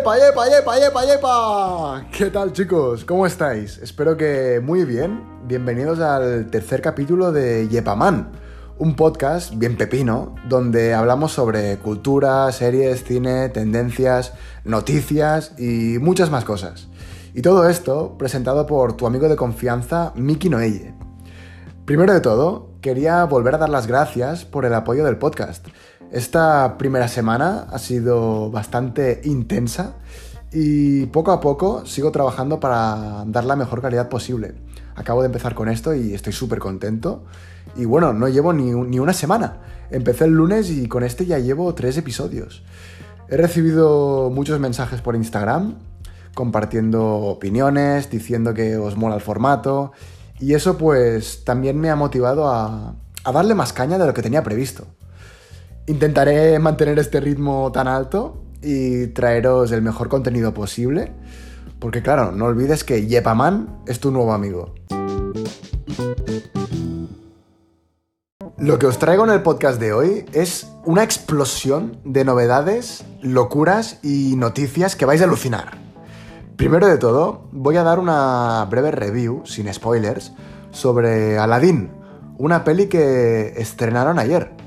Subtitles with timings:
[0.00, 2.06] ¡Yepa, yepa, yepa, yepa, yepa!
[2.10, 3.04] ¿Qué tal chicos?
[3.04, 3.76] ¿Cómo estáis?
[3.76, 5.22] Espero que muy bien.
[5.44, 8.32] Bienvenidos al tercer capítulo de Yepaman,
[8.78, 14.32] un podcast bien pepino, donde hablamos sobre cultura, series, cine, tendencias,
[14.64, 16.88] noticias y muchas más cosas.
[17.34, 20.94] Y todo esto presentado por tu amigo de confianza, Miki Noelle.
[21.84, 25.66] Primero de todo, quería volver a dar las gracias por el apoyo del podcast.
[26.10, 29.94] Esta primera semana ha sido bastante intensa
[30.52, 34.54] y poco a poco sigo trabajando para dar la mejor calidad posible.
[34.96, 37.22] Acabo de empezar con esto y estoy súper contento.
[37.76, 39.58] Y bueno, no llevo ni, ni, una semana.
[39.92, 42.64] Empecé el lunes y con este ya llevo tres episodios.
[43.28, 45.76] He recibido muchos mensajes por Instagram,
[46.34, 49.92] compartiendo opiniones, diciendo que os mola el formato.
[50.40, 54.22] Y eso pues también me ha motivado a, a darle más caña de lo que
[54.22, 54.88] tenía previsto.
[55.90, 61.12] Intentaré mantener este ritmo tan alto y traeros el mejor contenido posible,
[61.80, 64.72] porque claro, no olvides que Yepaman es tu nuevo amigo.
[68.56, 73.98] Lo que os traigo en el podcast de hoy es una explosión de novedades, locuras
[74.04, 75.76] y noticias que vais a alucinar.
[76.54, 80.34] Primero de todo, voy a dar una breve review, sin spoilers,
[80.70, 81.90] sobre Aladdin,
[82.38, 84.59] una peli que estrenaron ayer.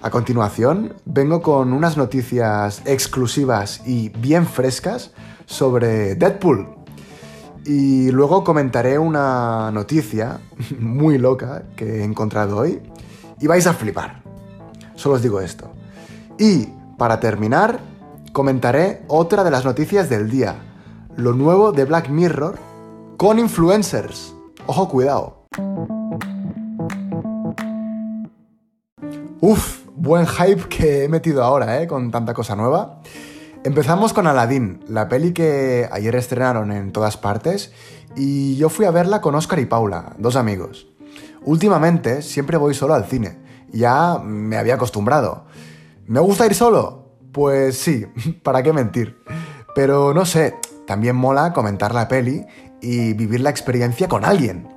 [0.00, 5.10] A continuación, vengo con unas noticias exclusivas y bien frescas
[5.44, 6.68] sobre Deadpool.
[7.64, 10.38] Y luego comentaré una noticia
[10.78, 12.80] muy loca que he encontrado hoy
[13.40, 14.22] y vais a flipar.
[14.94, 15.72] Solo os digo esto.
[16.38, 17.80] Y para terminar,
[18.32, 20.54] comentaré otra de las noticias del día.
[21.16, 22.56] Lo nuevo de Black Mirror
[23.16, 24.32] con influencers.
[24.66, 25.46] Ojo, cuidado.
[29.40, 29.77] Uf,
[30.08, 31.86] buen hype que he metido ahora, ¿eh?
[31.86, 33.02] Con tanta cosa nueva.
[33.62, 37.72] Empezamos con Aladdin, la peli que ayer estrenaron en todas partes
[38.16, 40.88] y yo fui a verla con Oscar y Paula, dos amigos.
[41.44, 43.38] Últimamente siempre voy solo al cine,
[43.70, 45.44] ya me había acostumbrado.
[46.06, 47.12] ¿Me gusta ir solo?
[47.30, 48.06] Pues sí,
[48.42, 49.18] ¿para qué mentir?
[49.74, 50.54] Pero no sé,
[50.86, 52.46] también mola comentar la peli
[52.80, 54.68] y vivir la experiencia con alguien.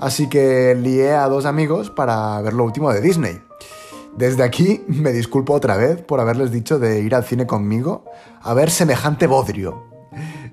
[0.00, 3.40] Así que lié a dos amigos para ver lo último de Disney.
[4.16, 8.04] Desde aquí me disculpo otra vez por haberles dicho de ir al cine conmigo
[8.42, 9.90] a ver semejante bodrio.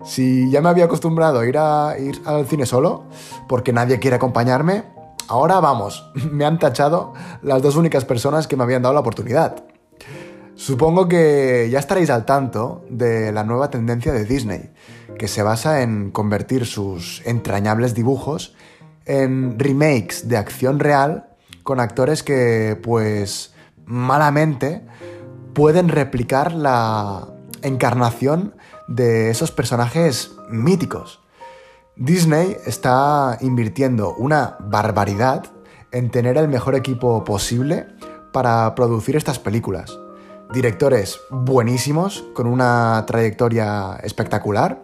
[0.06, 3.06] Si ya me había acostumbrado a ir, a ir al cine solo,
[3.50, 4.86] porque nadie quiere acompañarme,
[5.28, 9.64] ahora vamos, me han tachado las dos únicas personas que me habían dado la oportunidad.
[10.56, 14.72] Supongo que ya estaréis al tanto de la nueva tendencia de Disney,
[15.18, 18.56] que se basa en convertir sus entrañables dibujos
[19.06, 21.29] en remakes de acción real
[21.70, 23.54] con actores que, pues,
[23.86, 24.84] malamente
[25.54, 27.28] pueden replicar la
[27.62, 28.56] encarnación
[28.88, 31.20] de esos personajes míticos.
[31.96, 35.44] Disney está invirtiendo una barbaridad
[35.92, 37.86] en tener el mejor equipo posible
[38.34, 39.96] para producir estas películas.
[40.52, 44.82] Directores buenísimos, con una trayectoria espectacular,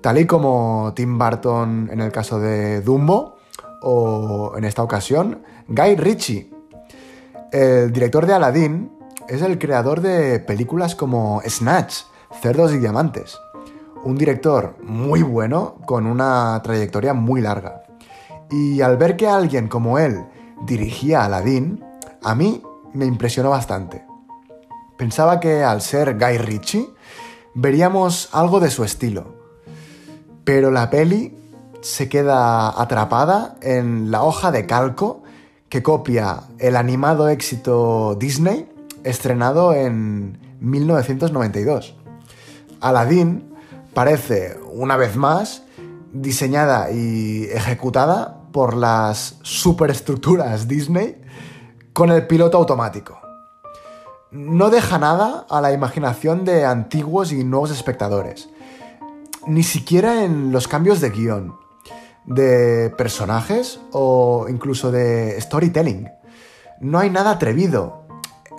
[0.00, 3.34] tal y como Tim Burton en el caso de Dumbo,
[3.86, 6.50] o en esta ocasión Guy Ritchie.
[7.50, 8.92] El director de Aladdin
[9.28, 12.02] es el creador de películas como Snatch,
[12.42, 13.38] Cerdos y Diamantes.
[14.04, 17.84] Un director muy bueno con una trayectoria muy larga.
[18.50, 20.26] Y al ver que alguien como él
[20.66, 21.82] dirigía Aladdin,
[22.22, 24.04] a mí me impresionó bastante.
[24.98, 26.90] Pensaba que al ser Guy Ritchie
[27.54, 29.34] veríamos algo de su estilo.
[30.44, 31.38] Pero la peli
[31.80, 35.23] se queda atrapada en la hoja de calco
[35.74, 38.70] que copia el animado éxito Disney
[39.02, 41.96] estrenado en 1992.
[42.80, 43.52] Aladdin
[43.92, 45.64] parece, una vez más,
[46.12, 51.20] diseñada y ejecutada por las superestructuras Disney
[51.92, 53.18] con el piloto automático.
[54.30, 58.48] No deja nada a la imaginación de antiguos y nuevos espectadores,
[59.48, 61.63] ni siquiera en los cambios de guion
[62.26, 66.10] de personajes o incluso de storytelling.
[66.80, 68.06] No hay nada atrevido.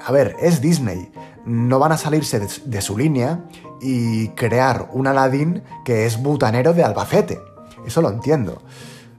[0.05, 1.11] A ver, es Disney.
[1.45, 3.45] No van a salirse de, su línea
[3.81, 7.39] y crear un Aladdin que es butanero de Albacete.
[7.85, 8.61] Eso lo entiendo.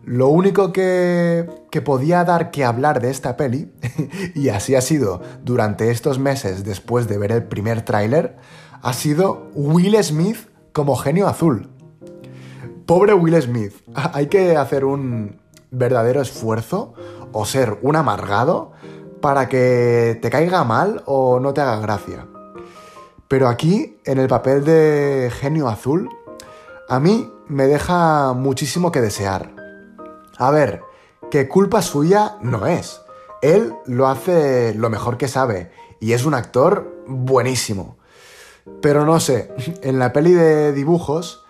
[0.05, 3.73] Lo único que, que podía dar que hablar de esta peli,
[4.35, 8.37] y así ha sido durante estos meses después de ver el primer tráiler,
[8.83, 11.71] ha sido Will Smith como genio azul.
[12.87, 13.75] Pobre Will Smith.
[14.13, 15.41] Hay que hacer un
[15.73, 16.95] verdadero esfuerzo
[17.33, 18.73] o ser un amargado
[19.21, 22.29] para que te caiga mal o no te haga gracia.
[23.29, 26.09] Pero aquí, en el papel de genio azul,
[26.89, 29.53] a mí me deja muchísimo que desear.
[30.39, 30.83] A ver,
[31.29, 33.01] que culpa suya no es.
[33.43, 37.99] Él lo hace lo mejor que sabe y es un actor buenísimo.
[38.81, 39.53] Pero no sé,
[39.83, 41.46] en la peli de dibujos,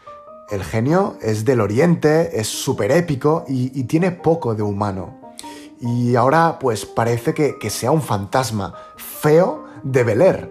[0.51, 5.21] el genio es del oriente, es súper épico y, tiene poco de humano.
[5.81, 10.51] Y ahora pues parece que, sea un fantasma feo de Bel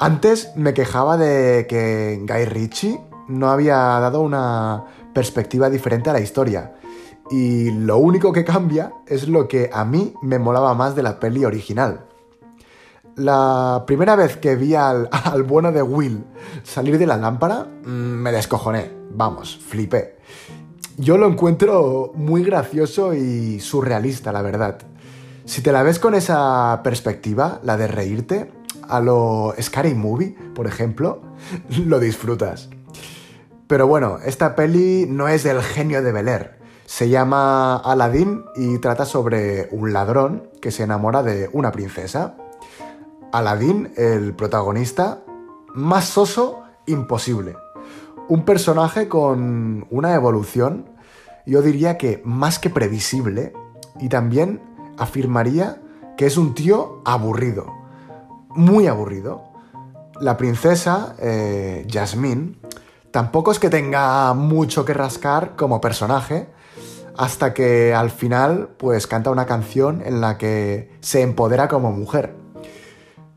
[0.00, 6.20] Antes me quejaba de que Guy Ritchie no había dado una perspectiva diferente a la
[6.20, 6.74] historia.
[7.30, 11.18] Y lo único que cambia es lo que a mí me molaba más de la
[11.18, 12.06] peli original.
[13.16, 15.08] La primera vez que vi al,
[15.46, 16.24] bueno de Will
[16.64, 18.95] salir de la lámpara, mm, me descojoné.
[19.16, 20.18] Vamos, flipé.
[20.98, 24.76] Yo lo encuentro muy gracioso y surrealista, la verdad.
[25.46, 28.52] Si te la ves con esa perspectiva, la de reírte,
[28.86, 31.22] a lo Scary Movie, por ejemplo,
[31.86, 32.68] lo disfrutas.
[33.66, 36.50] Pero bueno, esta peli no es del genio de Bel
[36.84, 42.36] Se llama Aladdin y trata sobre un ladrón que se enamora de una princesa.
[43.32, 45.22] Aladdin, el protagonista,
[45.72, 47.56] más soso imposible.
[48.28, 50.90] Un personaje con una evolución,
[51.46, 53.52] yo diría que más que previsible,
[54.00, 54.60] y también
[54.98, 55.80] afirmaría
[56.16, 57.72] que es un tío aburrido,
[58.50, 59.44] muy aburrido.
[60.20, 62.56] La princesa, eh, Jasmine,
[63.12, 66.48] tampoco es que tenga mucho que rascar como personaje,
[67.16, 72.34] hasta que al final pues canta una canción en la que se empodera como mujer.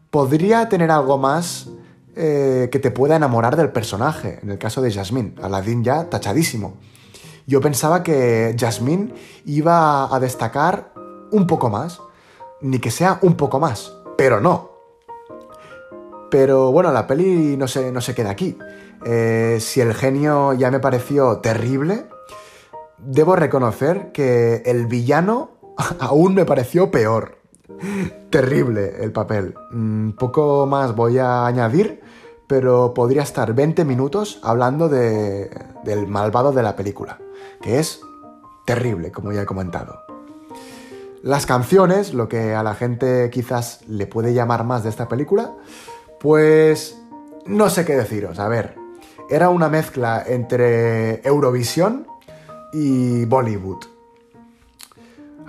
[0.10, 1.70] Podría tener algo más
[2.16, 6.78] eh, que te pueda enamorar del personaje, en el caso de Jasmine, Aladdin ya tachadísimo.
[7.48, 9.14] Yo pensaba que Jasmine
[9.46, 10.94] iba a destacar
[11.32, 12.00] un poco más,
[12.62, 14.70] ni que sea un poco más, pero no.
[16.30, 18.58] Pero bueno, la peli no se, no se queda aquí.
[19.06, 22.06] Eh, si el genio ya me pareció terrible,
[22.98, 25.52] debo reconocer que el villano
[26.00, 27.39] aún me pareció peor.
[28.30, 29.56] Terrible el papel.
[29.72, 32.02] Mm, poco más voy a añadir,
[32.48, 35.50] pero podría estar 20 minutos hablando de,
[35.84, 37.20] del malvado de la película,
[37.62, 38.02] que es
[38.66, 40.02] terrible, como ya he comentado.
[41.22, 45.54] Las canciones, lo que a la gente quizás le puede llamar más de esta película,
[46.20, 46.98] pues
[47.46, 48.40] no sé qué deciros.
[48.40, 48.76] A ver,
[49.30, 52.08] era una mezcla entre Eurovisión
[52.72, 53.99] y Bollywood.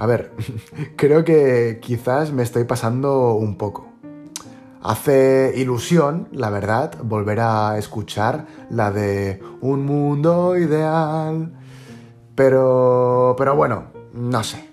[0.00, 0.32] A ver,
[0.97, 3.87] creo que quizás me estoy pasando un poco.
[4.82, 11.52] Hace ilusión, la verdad, volver a escuchar la de Un mundo ideal.
[12.35, 14.70] Pero, pero bueno, no sé.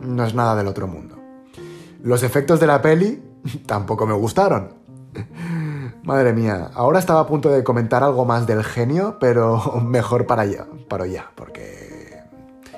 [0.00, 1.18] No es nada del otro mundo.
[2.02, 3.22] Los efectos de la peli
[3.66, 4.74] tampoco me gustaron.
[6.02, 10.42] Madre mía, ahora estaba a punto de comentar algo más del genio, pero mejor para
[10.42, 11.73] allá, para ya, porque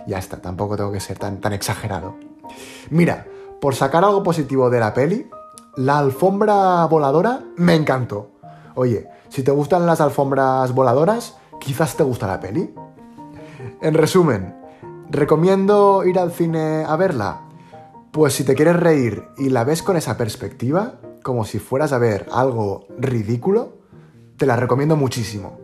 [0.07, 2.15] ya está, tampoco tengo que ser tan, tan exagerado.
[2.91, 3.27] Mira,
[3.61, 5.29] por sacar algo positivo de la peli,
[5.77, 8.31] la alfombra voladora me encantó.
[8.75, 12.73] Oye, si te gustan las alfombras voladoras, quizás te gusta la peli.
[13.81, 14.55] En resumen,
[15.11, 17.43] ¿recomiendo ir al cine a verla?
[18.13, 21.99] Pues si te quieres reír y la ves con esa perspectiva, como si fueras a
[21.99, 23.79] ver algo ridículo,
[24.37, 25.59] te la recomiendo muchísimo.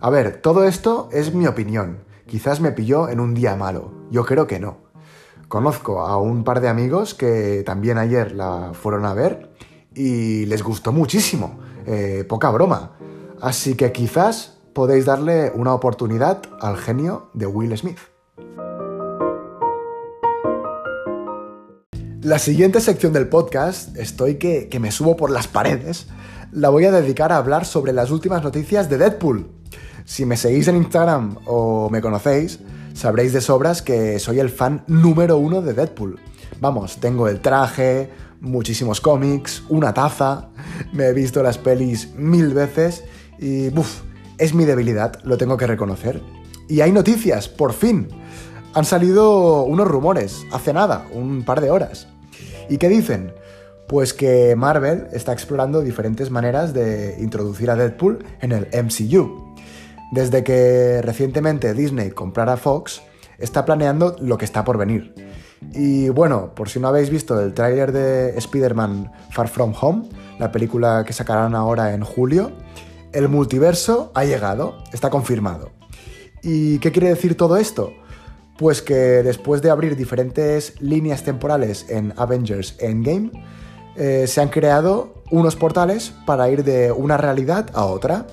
[0.00, 1.98] A ver, todo esto es mi opinión.
[2.26, 3.92] Quizás me pilló en un día malo.
[4.10, 4.78] Yo creo que no.
[5.48, 9.50] Conozco a un par de amigos que también ayer la fueron a ver
[9.94, 11.58] y les gustó muchísimo.
[11.86, 12.92] Eh, poca broma.
[13.40, 17.98] Así que quizás podéis darle una oportunidad al genio de Will Smith.
[22.24, 26.06] La siguiente sección del podcast, estoy que, me subo por las paredes,
[26.52, 29.46] la voy a dedicar a hablar sobre las últimas noticias de Deadpool.
[30.04, 32.60] Si me seguís en Instagram o me conocéis,
[32.92, 36.20] sabréis de sobras que soy el fan número uno de Deadpool.
[36.60, 40.50] Vamos, tengo el traje, muchísimos cómics, una taza,
[40.92, 43.02] me he visto las pelis mil veces
[43.38, 44.02] y, uff,
[44.36, 46.20] es mi debilidad, lo tengo que reconocer.
[46.68, 48.08] Y hay noticias, por fin.
[48.74, 52.08] Han salido unos rumores, hace nada, un par de horas.
[52.68, 53.32] ¿Y qué dicen?
[53.88, 59.53] Pues que Marvel está explorando diferentes maneras de introducir a Deadpool en el MCU.
[60.12, 63.02] Desde que recientemente Disney comprara Fox,
[63.38, 65.14] está planeando lo que está por venir.
[65.72, 70.08] Y bueno, por si no habéis visto el tráiler de Spider-Man Far From Home,
[70.38, 72.52] la película que sacarán ahora en julio,
[73.12, 75.70] el multiverso ha llegado, está confirmado.
[76.42, 77.92] ¿Y qué quiere decir todo esto?
[78.58, 83.30] Pues que después de abrir diferentes líneas temporales en Avengers Endgame,
[83.96, 88.26] eh, se han creado unos portales para ir de una realidad a otra.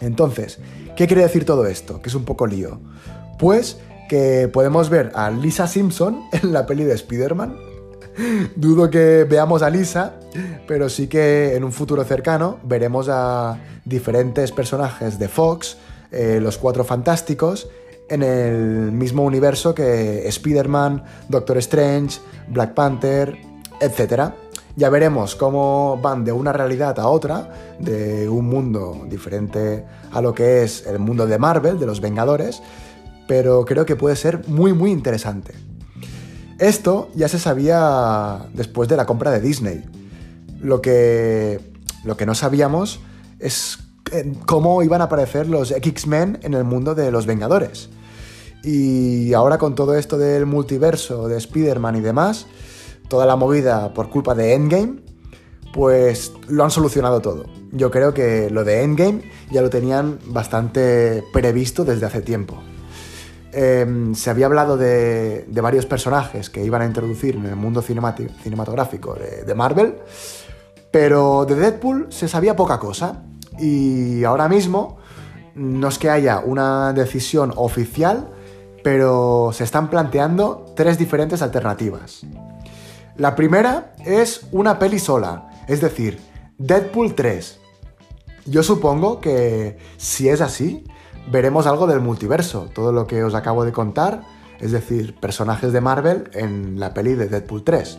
[0.00, 0.58] Entonces,
[0.96, 2.00] ¿qué quiere decir todo esto?
[2.00, 2.80] Que es un poco lío.
[3.38, 7.56] Pues que podemos ver a Lisa Simpson en la peli de Spider-Man.
[8.56, 10.14] Dudo que veamos a Lisa,
[10.66, 15.76] pero sí que en un futuro cercano veremos a diferentes personajes de Fox,
[16.10, 17.68] eh, los Cuatro Fantásticos,
[18.08, 23.36] en el mismo universo que Spider-Man, Doctor Strange, Black Panther,
[23.80, 24.32] etc.
[24.76, 30.34] Ya veremos cómo van de una realidad a otra, de un mundo diferente a lo
[30.34, 32.62] que es el mundo de Marvel, de los Vengadores,
[33.26, 35.54] pero creo que puede ser muy muy interesante.
[36.58, 39.84] Esto ya se sabía después de la compra de Disney.
[40.60, 41.60] Lo que,
[42.04, 43.00] lo que no sabíamos
[43.38, 43.78] es
[44.12, 47.90] eh, cómo iban a aparecer los X-Men en el mundo de los Vengadores.
[48.62, 52.46] Y ahora con todo esto del multiverso, de Spider-Man y demás,
[53.08, 55.02] toda la movida por culpa de Endgame,
[55.72, 57.44] pues lo han solucionado todo.
[57.72, 62.56] Yo creo que lo de Endgame ya lo tenían bastante previsto desde hace tiempo.
[63.52, 69.16] Em, se había hablado de, varios personajes que iban a introducir en el mundo cinematográfico
[69.46, 69.96] de, Marvel,
[70.90, 73.22] pero de Deadpool se sabía poca cosa.
[73.58, 74.98] Y ahora mismo
[75.54, 78.28] no es que haya una decisión oficial,
[78.84, 82.26] pero se están planteando tres diferentes alternativas.
[83.18, 86.20] La primera es una peli sola, es decir,
[86.58, 87.58] Deadpool 3.
[88.44, 90.84] Yo supongo que si es así,
[91.30, 94.20] veremos algo del multiverso, todo lo que os acabo de contar,
[94.60, 97.98] es decir, personajes de Marvel en la peli de Deadpool 3.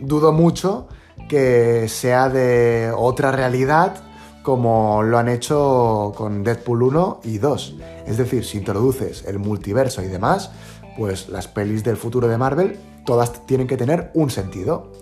[0.00, 0.88] Dudo mucho
[1.28, 3.96] que sea de otra realidad
[4.42, 7.76] como lo han hecho con Deadpool 1 y 2.
[8.06, 10.50] Es decir, si introduces el multiverso y demás,
[10.96, 14.92] pues las pelis del futuro de Marvel todas tienen que tener un sentido.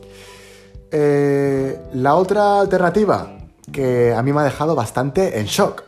[0.91, 3.39] Eh, la otra alternativa
[3.73, 5.83] que a mí me ha dejado bastante en shock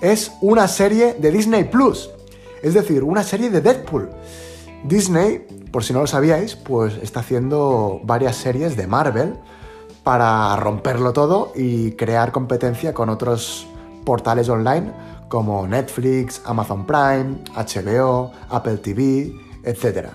[0.00, 2.10] es una serie de Disney Plus.
[2.62, 4.10] Es decir, una serie de Deadpool.
[4.84, 9.34] Disney, por si no lo sabíais, pues está haciendo varias series de Marvel
[10.02, 13.66] para romperlo todo y crear competencia con otros
[14.04, 14.92] portales online
[15.28, 19.32] como Netflix, Amazon Prime, HBO, Apple TV,
[19.64, 20.10] etc.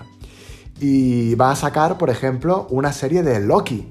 [0.80, 3.86] Y va a sacar, por ejemplo, una serie de Loki.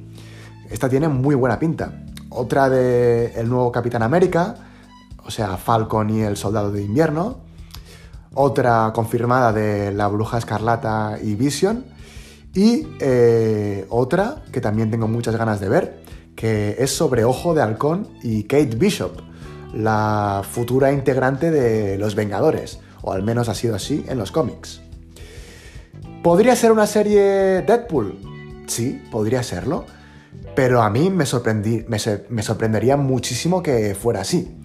[0.69, 2.03] Esta tiene muy buena pinta.
[2.29, 4.55] Otra de El nuevo Capitán América,
[5.23, 7.37] o sea, Falcon y el Soldado de Invierno.
[8.33, 11.85] Otra confirmada de La Bruja Escarlata y Vision.
[12.55, 16.03] Y eh, otra que también tengo muchas ganas de ver,
[16.35, 19.21] que es sobre Ojo de Halcón y Kate Bishop,
[19.73, 24.81] la futura integrante de Los Vengadores, o al menos ha sido así en los cómics.
[26.23, 28.19] ¿Podría ser una serie Deadpool?
[28.67, 29.85] Sí, podría serlo,
[30.53, 34.59] pero a mí me, sorprendería muchísimo que fuera así.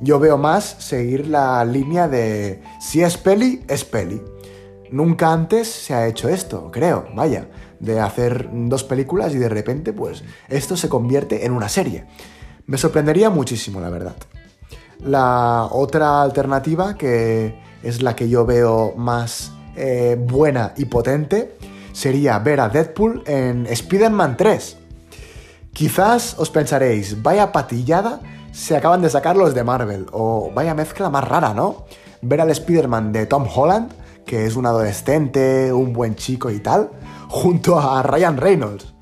[0.00, 4.22] Yo veo más seguir la línea de si es peli, es peli.
[4.92, 7.48] Nunca antes se ha hecho esto, creo, vaya,
[7.80, 12.06] de hacer dos películas y de repente, pues, esto se convierte en una serie.
[12.66, 14.14] Me sorprendería muchísimo, la verdad.
[15.00, 21.56] La otra alternativa, que es la que yo veo más eh, buena y potente,
[21.92, 24.76] sería ver a Deadpool en Spider-Man 3.
[25.72, 28.20] Quizás os pensaréis, vaya patillada
[28.54, 30.06] se acaban de sacar los de Marvel.
[30.12, 31.84] O vaya mezcla más rara, ¿no?
[32.22, 33.92] Ver al Spider-Man de Tom Holland,
[34.24, 36.90] que es un adolescente, un buen chico y tal,
[37.28, 38.94] junto a Ryan Reynolds.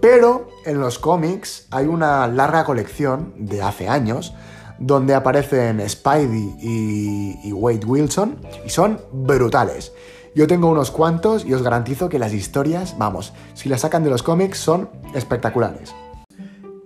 [0.00, 4.32] Pero en los cómics hay una larga colección de hace años
[4.78, 9.92] donde aparecen Spidey y, Wade Wilson y son brutales.
[10.34, 14.10] Yo tengo unos cuantos y os garantizo que las historias, vamos, si las sacan de
[14.10, 15.94] los cómics son espectaculares.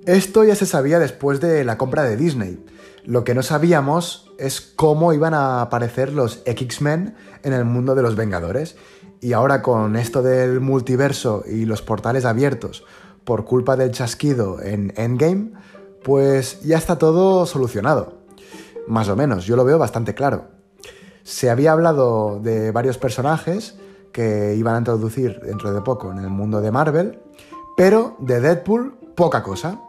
[0.05, 2.63] Esto ya se sabía después de la compra de Disney.
[3.05, 8.03] Lo que no sabíamos es cómo iban a aparecer los X-Men en el mundo de
[8.03, 8.77] los Vengadores.
[9.21, 12.85] Y ahora con esto del multiverso y los portales abiertos
[13.25, 15.53] por culpa del chasquido en Endgame,
[16.09, 18.15] pues ya está todo solucionado.
[18.87, 20.47] Más o menos, yo lo veo bastante claro.
[21.23, 23.75] Se había hablado de varios personajes
[24.11, 27.21] que iban a introducir dentro de poco en el mundo de Marvel,
[27.77, 29.83] pero de Deadpool poca cosa.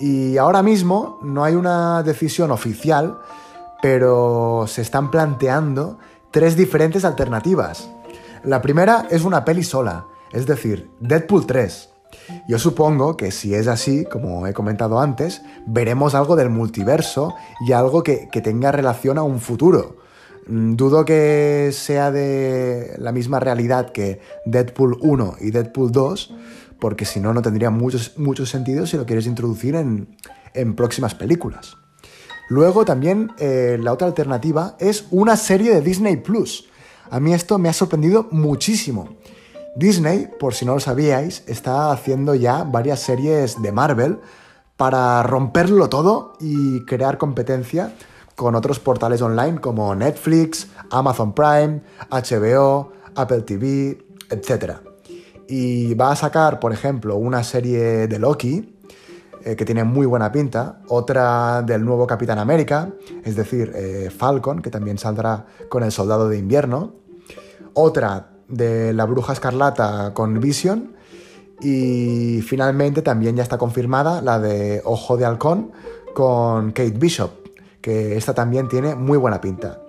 [0.00, 3.18] Y ahora mismo no hay una decisión oficial,
[3.82, 5.98] pero se están planteando
[6.30, 7.90] tres diferentes alternativas.
[8.44, 11.89] La primera es una peli sola, es decir, Deadpool 3.
[12.48, 17.34] Yo supongo que si es así, como he comentado antes, veremos algo del multiverso
[17.66, 19.98] y algo que, tenga relación a un futuro.
[20.46, 26.34] Mm, dudo que sea de la misma realidad que Deadpool 1 y Deadpool 2,
[26.80, 30.16] porque si no, no tendría mucho, mucho sentido si lo quieres introducir en,
[30.54, 31.76] en próximas películas.
[32.50, 36.68] Luego también eh, la otra alternativa es una serie de Disney Plus.
[37.08, 39.19] A mí esto me ha sorprendido muchísimo.
[39.76, 44.18] Disney, por si no lo sabíais, está haciendo ya varias series de Marvel
[44.76, 47.92] para romperlo todo y crear competencia
[48.34, 54.78] con otros portales online como Netflix, Amazon Prime, HBO, Apple TV, etc.
[55.46, 58.76] Y va a sacar, por ejemplo, una serie de Loki,
[59.44, 62.90] eh, que tiene muy buena pinta, otra del nuevo Capitán América,
[63.24, 66.94] es decir, eh, Falcon, que también saldrá con el Soldado de Invierno,
[67.74, 70.94] otra de la Bruja Escarlata con Vision,
[71.60, 75.72] y finalmente también ya está confirmada la de Ojo de Halcón
[76.14, 77.30] con Kate Bishop,
[77.80, 79.80] que esta también tiene muy buena pinta.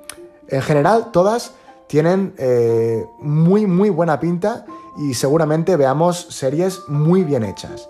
[0.47, 1.53] En general, todas
[1.87, 4.65] tienen eh, muy, muy buena pinta
[4.97, 7.89] y seguramente veamos series muy bien hechas.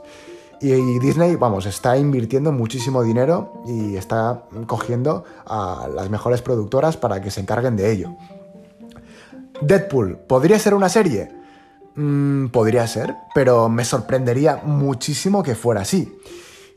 [0.62, 7.20] Y Disney, vamos, está invirtiendo muchísimo dinero y está cogiendo a las mejores productoras para
[7.20, 8.16] que se encarguen de ello.
[9.62, 11.32] Deadpool, ¿podría ser una serie?
[11.96, 16.18] Mm, podría ser, pero me sorprendería muchísimo que fuera así.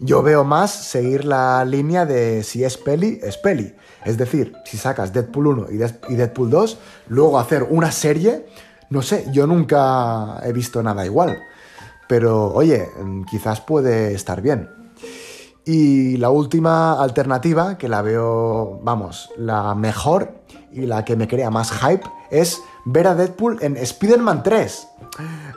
[0.00, 3.74] Yo veo más seguir la línea de si es peli, es peli.
[4.04, 5.66] Es decir, si sacas Deadpool 1
[6.08, 8.46] y Deadpool 2, luego hacer una serie,
[8.90, 11.38] no sé, yo nunca he visto nada igual.
[12.06, 14.68] Pero oye, mm, quizás puede estar bien.
[15.64, 21.50] Y la última alternativa, que la veo, vamos, la mejor y la que me crea
[21.50, 24.88] más hype, es ver a Deadpool en Spider-Man 3.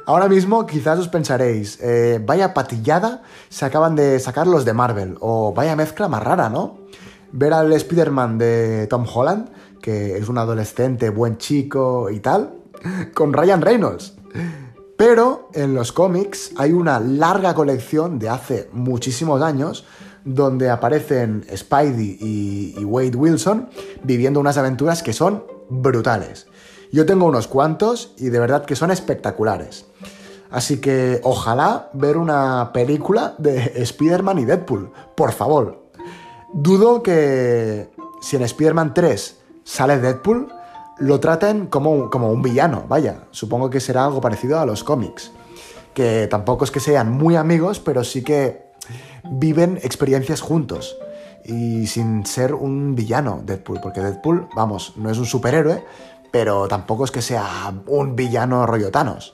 [0.05, 5.17] Ahora mismo quizás os pensaréis, eh, vaya patillada se acaban de sacar los de Marvel,
[5.19, 6.77] o vaya mezcla más rara, ¿no?
[7.31, 9.49] Ver al Spider-Man de Tom Holland,
[9.81, 12.53] que es un adolescente, buen chico y tal,
[13.13, 14.13] con Ryan Reynolds.
[14.97, 19.85] Pero en los cómics hay una larga colección de hace muchísimos años
[20.27, 23.69] donde aparecen Spidey y, Wade Wilson
[24.03, 26.47] viviendo unas aventuras que son brutales.
[26.91, 29.85] Yo tengo unos cuantos y de verdad que son espectaculares.
[30.49, 35.89] Así que ojalá ver una película de Spider-Man y Deadpool, por favor.
[36.53, 37.89] Dudo que
[38.21, 40.51] si en Spider-Man 3 sale Deadpool,
[40.99, 43.23] lo traten como, como un villano, vaya.
[43.31, 45.31] Supongo que será algo parecido a los cómics.
[45.93, 48.66] Que tampoco es que sean muy amigos, pero sí que
[49.31, 50.97] viven experiencias juntos.
[51.43, 55.83] Y sin ser un villano, Deadpool, porque Deadpool, vamos, no es un superhéroe,
[56.31, 59.33] pero tampoco es que sea un villano rollo Thanos.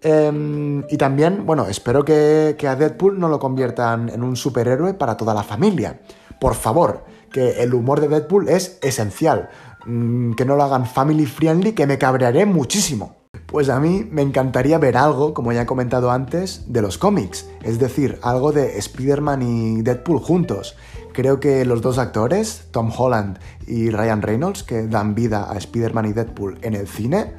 [0.00, 4.94] Em, y también, bueno, espero que, que, a Deadpool no lo conviertan en un superhéroe
[4.94, 6.00] para toda la familia.
[6.40, 9.48] Por favor, que el humor de Deadpool es esencial.
[9.86, 13.23] Mm, que no lo hagan family friendly, que me cabrearé muchísimo.
[13.54, 17.46] Pues a mí me encantaría ver algo, como ya he comentado antes, de los cómics,
[17.62, 20.74] es decir, algo de Spider-Man y Deadpool juntos.
[21.12, 23.38] Creo que los dos actores, Tom Holland
[23.68, 27.32] y Ryan Reynolds, que dan vida a Spider-Man y Deadpool en el cine,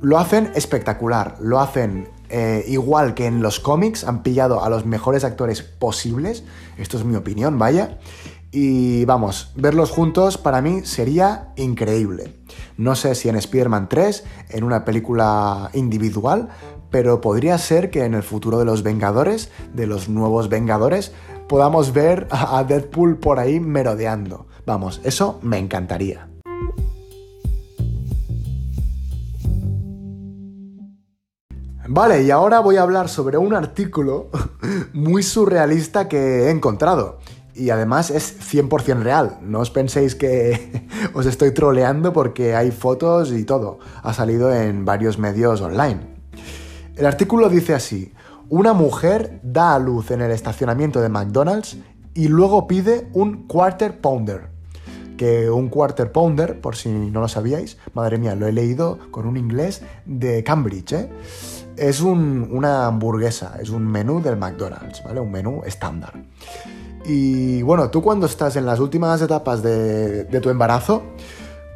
[0.00, 4.86] lo hacen espectacular, lo hacen eh, igual que en los cómics, han pillado a los
[4.86, 6.44] mejores actores posibles,
[6.78, 7.98] esto es mi opinión, vaya,
[8.54, 12.36] y vamos, verlos juntos para mí sería increíble.
[12.76, 16.50] No sé si en Spider-Man 3, en una película individual,
[16.90, 21.12] pero podría ser que en el futuro de los Vengadores, de los nuevos Vengadores,
[21.48, 24.46] podamos ver a Deadpool por ahí merodeando.
[24.66, 26.28] Vamos, eso me encantaría.
[31.88, 34.28] Vale, y ahora voy a hablar sobre un artículo
[34.92, 37.18] muy surrealista que he encontrado
[37.54, 39.38] y además es 100% real.
[39.42, 43.78] No os penséis que os estoy troleando porque hay fotos y todo.
[44.02, 46.00] Ha salido en varios medios online.
[46.96, 48.12] El artículo dice así,
[48.48, 51.78] una mujer da a luz en el estacionamiento de McDonald's
[52.14, 54.50] y luego pide un quarter pounder.
[55.16, 59.26] Que un quarter pounder, por si no lo sabíais, madre mía, lo he leído con
[59.26, 61.10] un inglés de Cambridge, ¿eh?
[61.76, 65.20] Es una hamburguesa, es un menú del McDonald's, ¿vale?
[65.20, 66.12] Un menú estándar.
[67.04, 71.02] Y bueno, tú cuando estás en las últimas etapas de, tu embarazo,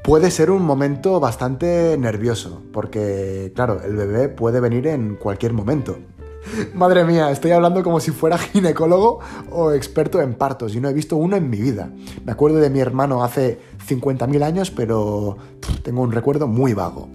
[0.05, 5.99] puede ser un momento bastante nervioso, porque claro, el bebé puede venir en cualquier momento.
[6.75, 9.19] Madre mía, estoy hablando como si fuera ginecólogo
[9.51, 11.91] o experto en partos y no he visto uno en mi vida.
[12.25, 13.59] Me acuerdo de mi hermano hace
[13.89, 15.37] 50.000 años, pero
[15.83, 17.09] tengo un recuerdo muy vago.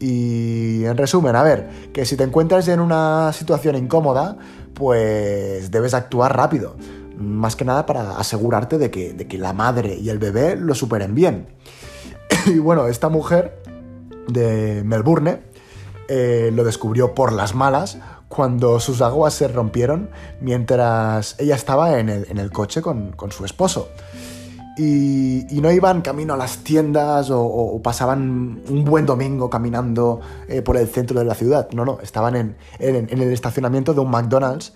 [0.00, 4.38] Y en resumen, a ver, que si te encuentras en una situación incómoda,
[4.72, 6.76] pues debes actuar rápido
[7.18, 10.74] más que nada para asegurarte de que, de que la madre y el bebé lo
[10.74, 11.48] superen bien.
[12.46, 13.62] y bueno, esta mujer
[14.28, 15.40] de Melbourne
[16.08, 22.08] eh, lo descubrió por las malas cuando sus aguas se rompieron mientras ella estaba en
[22.08, 23.88] el, coche con, su esposo.
[24.76, 30.76] Y, no iban camino a las tiendas o, pasaban un buen domingo caminando eh, por
[30.76, 31.68] el centro de la ciudad.
[31.72, 34.72] No, no, estaban en, el estacionamiento de un McDonald's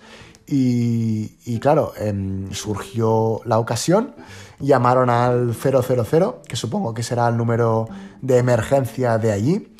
[0.55, 4.13] y, claro, em, surgió la ocasión,
[4.59, 7.87] llamaron al 000, que supongo que será el número
[8.21, 9.73] de emergencia de allí,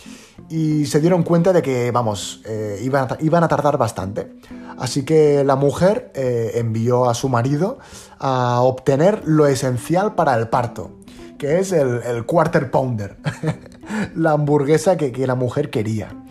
[0.50, 4.34] y se dieron cuenta de que, vamos, eh, iban, a, iban, a, tardar bastante.
[4.78, 7.78] Así que la mujer eh, envió a su marido
[8.18, 10.90] a obtener lo esencial para el parto,
[11.38, 13.18] que es el, quarter pounder,
[14.16, 16.23] la hamburguesa que, que la mujer quería.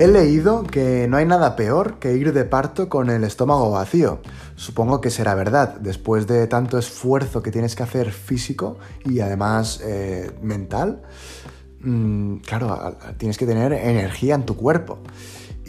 [0.00, 4.20] He leído que no hay nada peor que ir de parto con el estómago vacío.
[4.54, 9.80] Supongo que será verdad, después de tanto esfuerzo que tienes que hacer físico y además
[9.82, 11.02] eh, mental.
[11.80, 15.00] Mm, claro, tienes que tener energía en tu cuerpo.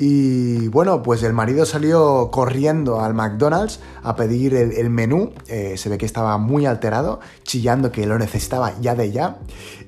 [0.02, 5.34] Y bueno, pues el marido salió corriendo al McDonald's a pedir el, menú.
[5.48, 9.40] Eh, se ve que estaba muy alterado, chillando que lo necesitaba ya de ya.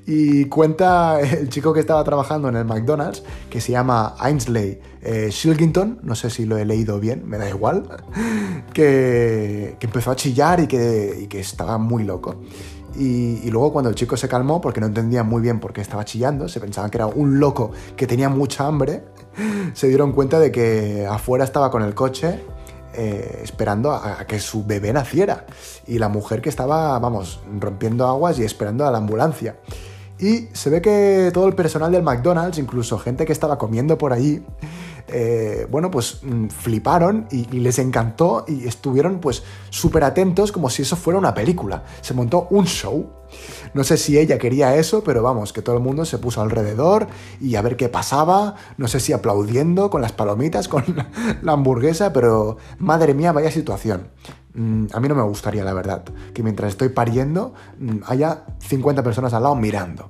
[0.06, 5.32] Y cuenta el chico que estaba trabajando en el McDonald's, que se llama Ainsley eh,
[6.04, 7.84] no sé si lo he leído bien, me da igual,
[8.74, 12.42] que, empezó a chillar y que, estaba muy loco.
[12.98, 16.06] Y, luego cuando el chico se calmó, porque no entendía muy bien por qué estaba
[16.06, 19.04] chillando, se pensaban que era un loco que tenía mucha hambre,
[19.74, 22.40] se dieron cuenta de que afuera estaba con el coche
[22.94, 25.46] eh, esperando a, que su bebé naciera.
[25.88, 29.56] Y la mujer que estaba, vamos, rompiendo aguas y esperando a la ambulancia.
[30.22, 34.14] Y se ve que todo el personal del McDonald's, incluso gente que estaba comiendo por
[34.14, 34.44] allí,
[35.08, 40.84] eh, bueno, pues mm, fliparon y, les encantó y estuvieron pues súper atentos como si
[40.84, 41.84] eso fuera una película.
[42.02, 43.10] Se montó un show.
[43.74, 47.08] No sé si ella quería eso, pero vamos, que todo el mundo se puso alrededor
[47.40, 48.56] y a ver qué pasaba.
[48.78, 50.84] No sé si aplaudiendo con las palomitas, con
[51.42, 54.10] la hamburguesa, pero madre mía, vaya situación.
[54.54, 59.04] Mm, a mí no me gustaría, la verdad, que mientras estoy pariendo mm, haya 50
[59.04, 60.10] personas al lado mirando.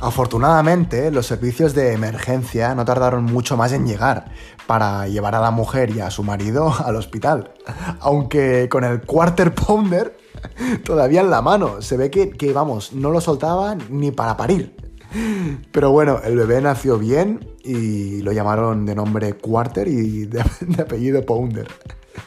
[0.00, 4.32] Afortunadamente, los servicios de emergencia no tardaron mucho más en llegar
[4.66, 7.52] para llevar a la mujer y a su marido al hospital.
[8.00, 10.16] Aunque con el quarter pounder
[10.84, 14.74] todavía en la mano, se ve que, vamos, no lo soltaban ni para parir.
[15.72, 20.40] Pero bueno, el bebé nació bien y lo llamaron de nombre Quarter y de,
[20.80, 21.68] apellido Pounder.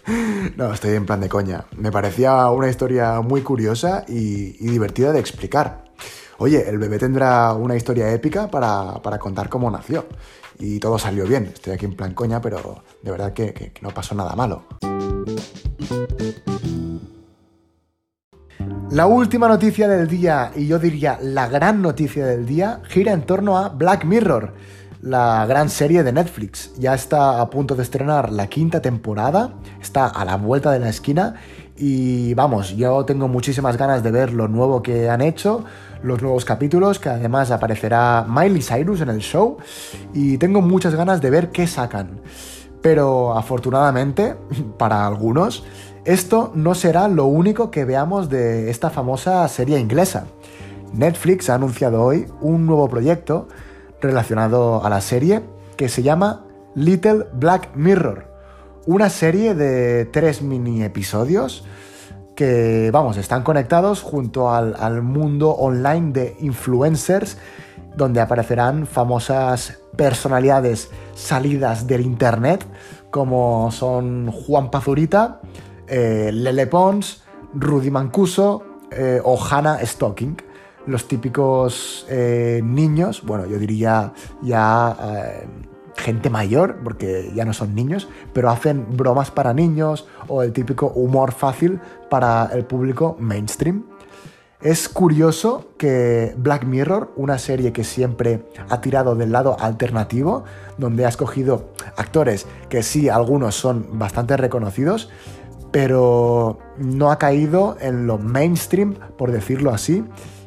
[0.57, 1.65] No, estoy en plan de coña.
[1.77, 5.83] Me parecía una historia muy curiosa y divertida de explicar
[6.43, 10.05] oye, el bebé tendrá una historia épica para, contar cómo nació.
[10.59, 11.45] Y todo salió bien.
[11.53, 14.65] Estoy aquí en plan coña, pero de verdad que, no pasó nada malo.
[18.91, 23.23] La última noticia del día, y yo diría la gran noticia del día, gira en
[23.23, 24.53] torno a Black Mirror,
[25.03, 26.71] la gran serie de Netflix.
[26.79, 30.87] Ya está a punto de estrenar la quinta temporada, está a la vuelta de la
[30.89, 31.35] esquina
[31.75, 35.65] y vamos, yo tengo muchísimas ganas de ver lo nuevo que han hecho,
[36.03, 39.57] los nuevos capítulos, que además aparecerá Miley Cyrus en el show,
[40.13, 42.21] y tengo muchas ganas de ver qué sacan.
[42.81, 44.35] Pero afortunadamente,
[44.77, 45.65] para algunos,
[46.05, 50.27] esto no será lo único que veamos de esta famosa serie inglesa.
[50.93, 53.47] Netflix ha anunciado hoy un nuevo proyecto
[54.03, 55.41] relacionado a la serie
[55.77, 58.27] que se llama Little Black Mirror,
[58.85, 61.63] una serie de tres mini episodios
[62.35, 67.37] que, vamos, están conectados junto al, mundo online de influencers,
[67.95, 72.65] donde aparecerán famosas personalidades salidas del Internet,
[73.09, 75.41] como son Juan Pazurita,
[75.87, 80.35] eh, Lele Pons, Rudy Mancuso eh, o Hannah Stocking.
[80.85, 85.45] Los típicos eh, niños, bueno, yo diría ya
[85.95, 90.87] gente mayor, porque ya no son niños, pero hacen bromas para niños o el típico
[90.87, 93.85] humor fácil para el público mainstream.
[94.61, 100.45] Es curioso que Black Mirror, una serie que siempre ha tirado del lado alternativo,
[100.77, 105.09] donde ha escogido actores que sí, algunos son bastante reconocidos,
[105.71, 110.05] pero no ha caído en lo mainstream, por decirlo así,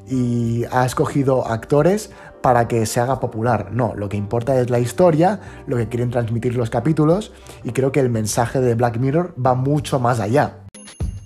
[0.08, 2.10] y ha escogido actores
[2.42, 3.70] para que se haga popular.
[3.72, 7.32] No, lo que importa es la historia, lo que quieren transmitir los capítulos
[7.64, 10.60] y creo que el mensaje de Black Mirror va mucho más allá.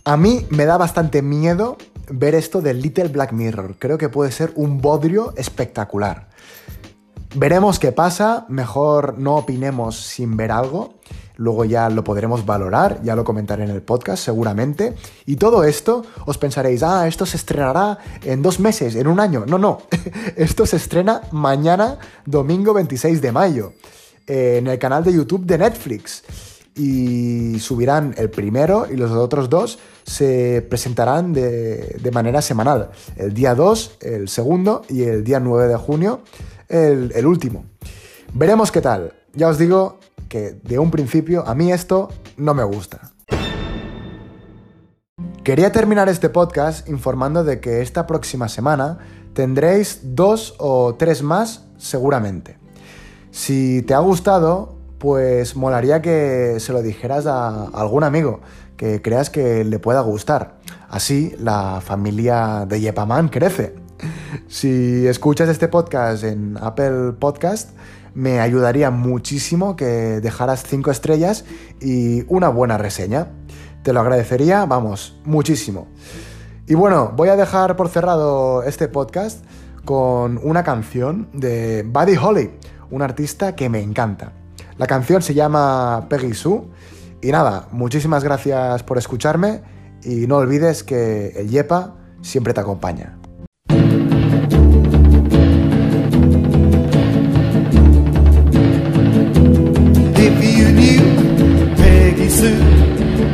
[0.05, 1.77] A mí me da bastante miedo
[2.11, 3.77] ver esto de Little Black Mirror.
[3.79, 6.29] Creo que puede ser un bodrio espectacular.
[7.35, 10.95] Veremos qué pasa, mejor no opinemos sin ver algo
[11.41, 14.95] luego ya lo podremos valorar, ya lo comentaré en el podcast seguramente.
[15.25, 19.45] Y todo esto os pensaréis, ah, esto se estrenará en dos meses, en un año.
[19.47, 19.79] No, no,
[20.37, 23.73] esto se estrena mañana, domingo 26 de mayo,
[24.27, 26.23] en el canal de YouTube de Netflix.
[26.77, 32.91] y subirán el primero y los otros dos se presentarán de, de manera semanal.
[33.17, 36.21] El día 2, el segundo y el día 9 de junio,
[36.69, 37.65] el último.
[38.33, 39.20] Veremos qué tal.
[39.33, 43.13] Ya os digo que de un principio a mí esto no me gusta.
[45.45, 48.99] Quería terminar este podcast informando de que esta próxima semana
[49.33, 52.59] tendréis dos o tres más seguramente.
[53.31, 58.41] Si te ha gustado, pues molaría que se lo dijeras a algún amigo
[58.77, 60.59] que creas que le pueda gustar.
[60.89, 63.75] Así la familia de Yepaman crece.
[64.49, 67.71] Si escuchas este podcast en Apple Podcast,
[68.15, 69.85] me ayudaría muchísimo que
[70.21, 71.45] dejaras 5 estrellas
[71.81, 73.29] y una buena reseña.
[73.83, 75.89] Te lo agradecería, vamos, muchísimo.
[76.67, 79.45] Y bueno, voy a dejar por cerrado este podcast
[79.85, 82.51] con una canción de Buddy Holly,
[82.91, 84.33] un artista que me encanta.
[84.77, 86.63] La canción se llama Peggy Sue.
[87.23, 89.63] Y nada, muchísimas gracias por escucharme
[90.03, 93.20] y no olvides que el Yepa siempre te acompaña.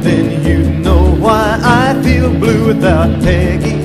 [0.06, 3.76] Then you know why I feel blue without Peggy.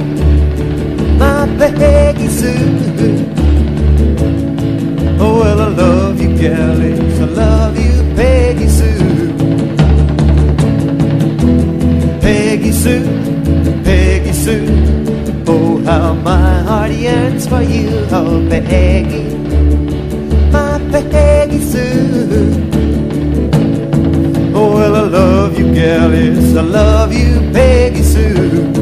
[1.18, 3.28] My Peggy Sue.
[5.20, 7.20] Oh, well, I love you, galleys.
[7.20, 9.34] I love you, Peggy Sue.
[12.22, 13.06] Peggy Sue,
[13.84, 15.44] Peggy Sue.
[15.48, 19.24] Oh, how my heart yearns for you, oh, Peggy.
[20.52, 22.81] My Peggy Sue
[25.12, 26.58] love you, Gallis.
[26.58, 28.81] I love you, Peggy Sue.